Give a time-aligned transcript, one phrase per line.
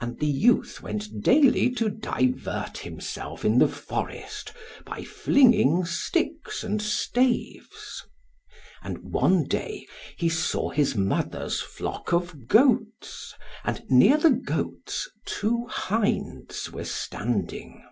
[0.00, 4.52] And the youth went daily to divert himself in the forest,
[4.86, 8.06] by flinging sticks and staves.
[8.84, 13.34] And one day he saw his mother's flock of goats,
[13.64, 17.82] and near the goats two hinds were standing.